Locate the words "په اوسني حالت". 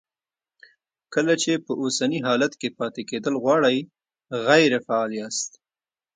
1.65-2.53